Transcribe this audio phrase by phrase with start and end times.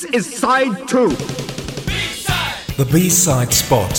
[0.00, 1.10] This is side two.
[2.78, 3.92] The B-side spot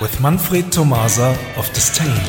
[0.00, 2.22] with Manfred Tomasa of Disdain.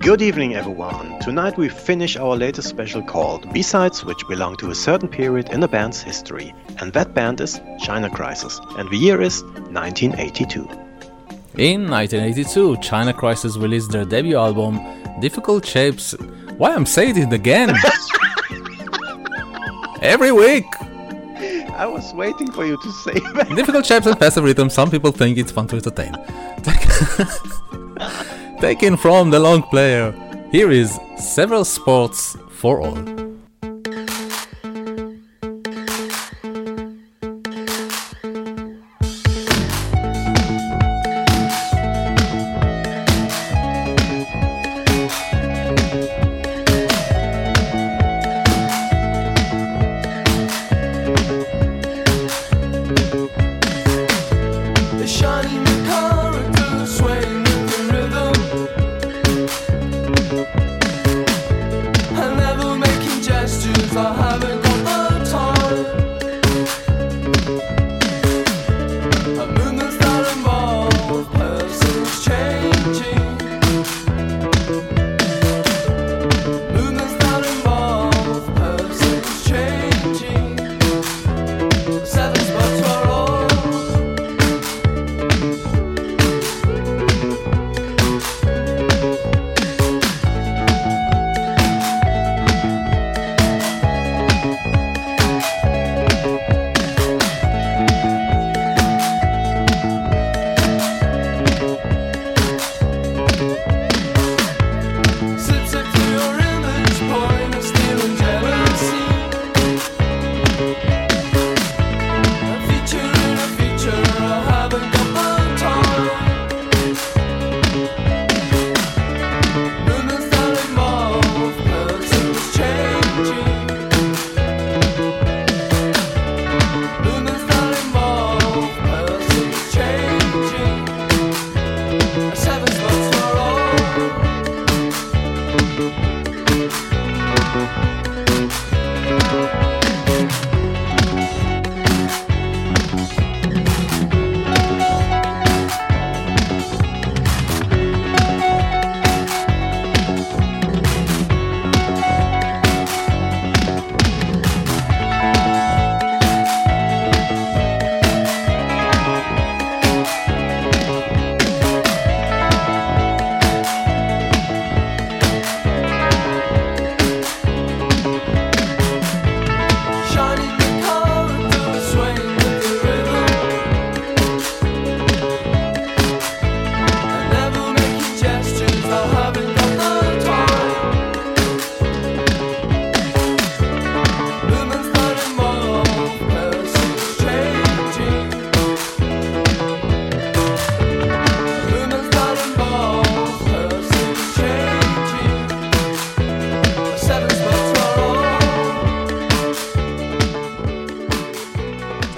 [0.00, 1.20] Good evening, everyone.
[1.20, 5.62] Tonight we finish our latest special called B-Sides, which belong to a certain period in
[5.62, 6.52] a band's history.
[6.80, 8.60] And that band is China Crisis.
[8.76, 10.89] And the year is 1982.
[11.56, 14.80] In 1982, China Crisis released their debut album,
[15.20, 16.12] Difficult Shapes.
[16.56, 17.70] Why I'm saying it again?
[20.02, 20.64] Every week!
[21.76, 23.48] I was waiting for you to say that.
[23.56, 26.14] Difficult Shapes and Passive Rhythm, some people think it's fun to entertain.
[28.60, 30.14] Taken from the long player,
[30.52, 33.29] here is Seven Sports for All.
[63.92, 64.29] for her.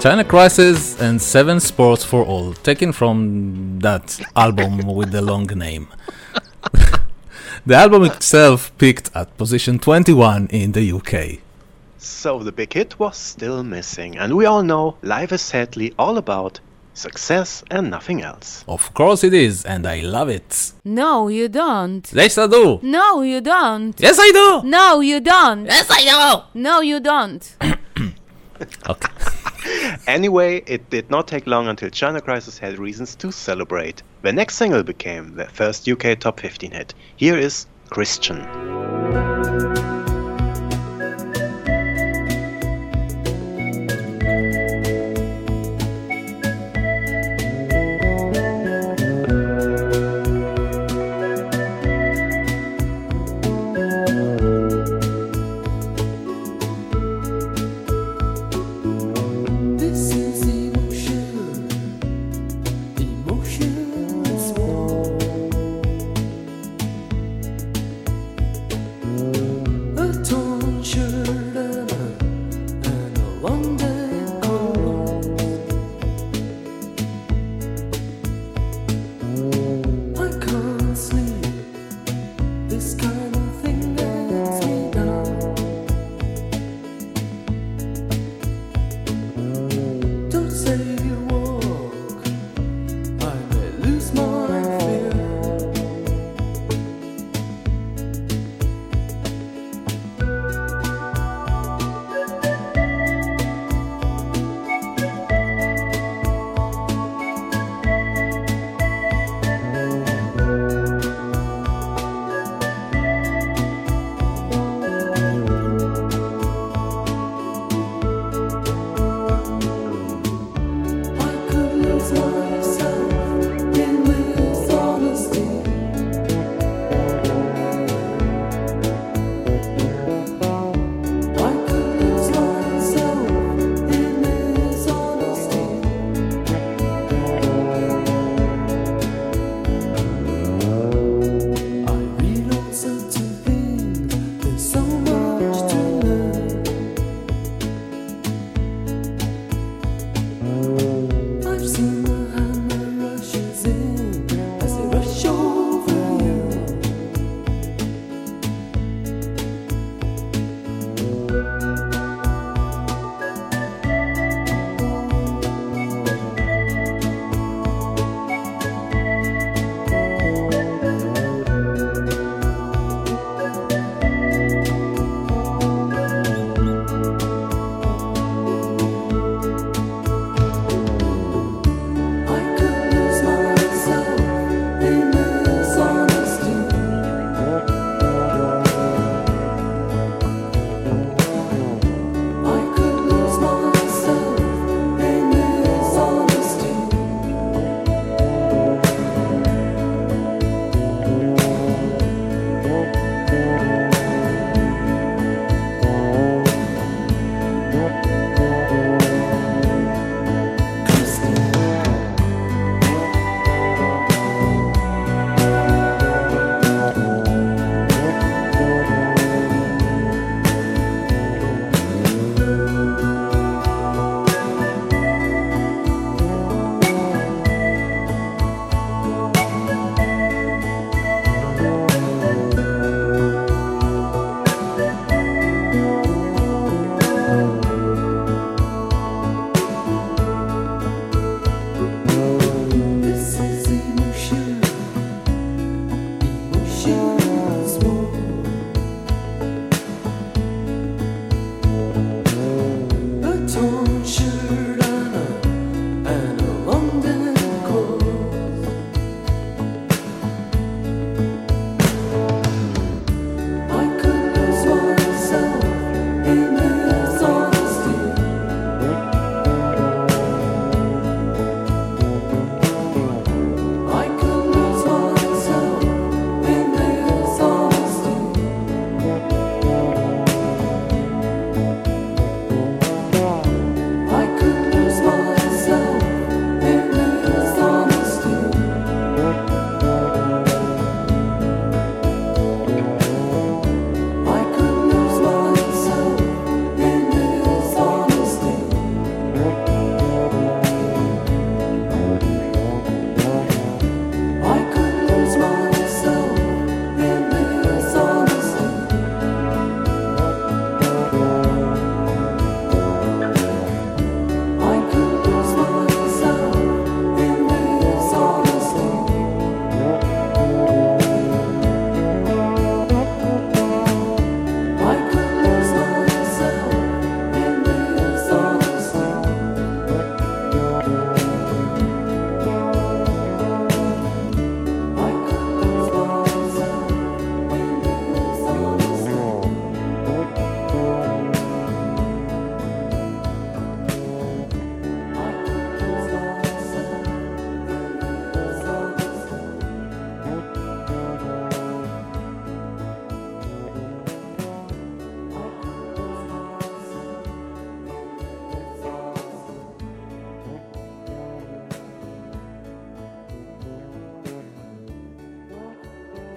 [0.03, 5.87] China Crisis and Seven Sports for All, taken from that album with the long name.
[7.65, 11.39] the album itself peaked at position 21 in the UK.
[11.99, 16.17] So the big hit was still missing, and we all know life is sadly all
[16.17, 16.59] about
[16.93, 18.65] success and nothing else.
[18.67, 20.73] Of course it is, and I love it.
[20.83, 22.11] No, you don't.
[22.11, 22.81] Yes, I do.
[22.83, 23.97] No, you don't.
[24.01, 24.67] Yes, I do.
[24.67, 25.65] No, you don't.
[25.65, 26.59] Yes, I do.
[26.59, 27.55] No, you don't.
[28.89, 29.12] okay.
[30.07, 34.03] Anyway, it did not take long until China Crisis had reasons to celebrate.
[34.21, 36.93] The next single became their first UK top 15 hit.
[37.15, 38.41] Here is Christian.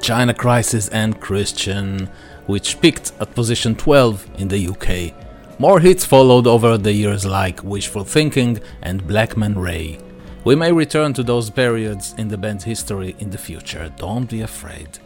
[0.07, 2.09] China Crisis and Christian,
[2.47, 5.13] which peaked at position 12 in the UK.
[5.59, 9.99] More hits followed over the years like Wishful Thinking and Black Man Ray.
[10.45, 14.43] We may return to those periods in the band's history in the future, don't be
[14.43, 15.01] afraid.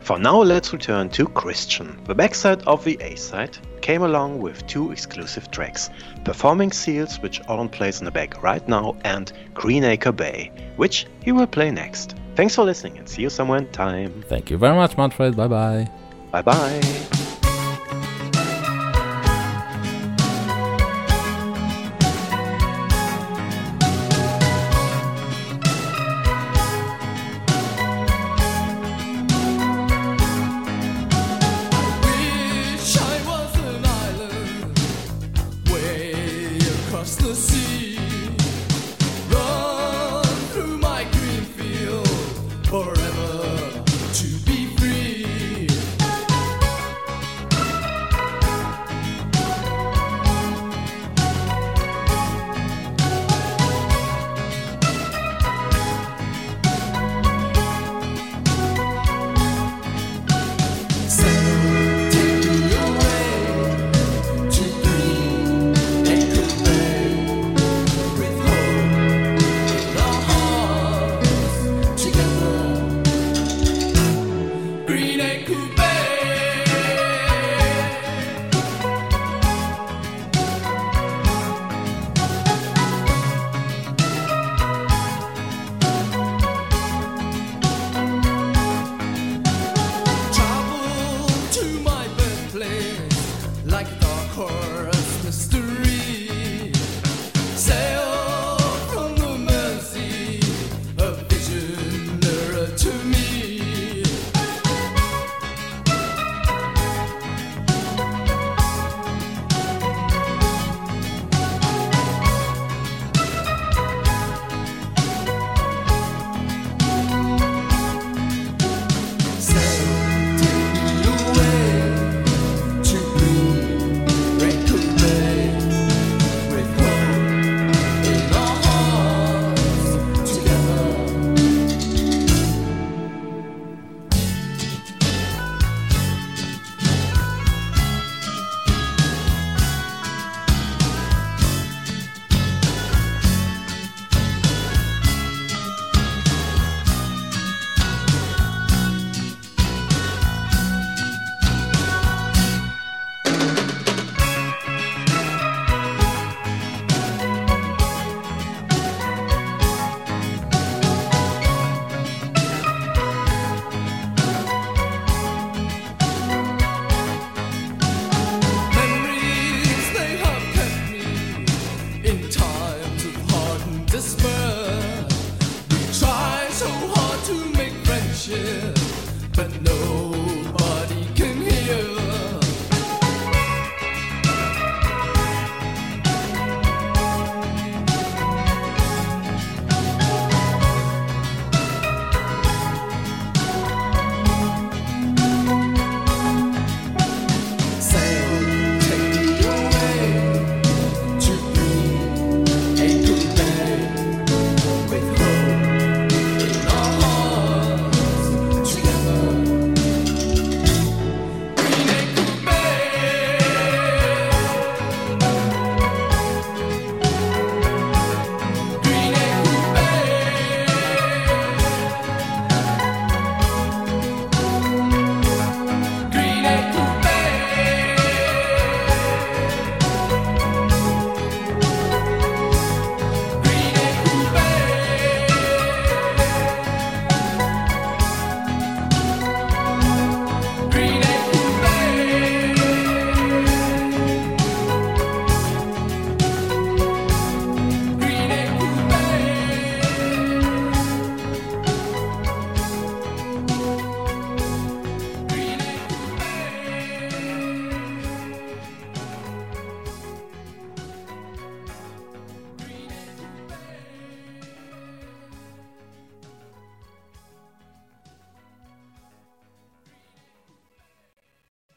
[0.00, 2.02] For now, let's return to Christian.
[2.02, 5.88] The backside of the A side came along with two exclusive tracks
[6.24, 11.30] Performing Seals, which Oren plays in the back right now, and Greenacre Bay, which he
[11.30, 12.16] will play next.
[12.36, 14.22] Thanks for listening and see you somewhere in time.
[14.28, 15.36] Thank you very much, Manfred.
[15.36, 15.90] Bye bye.
[16.30, 17.06] Bye bye.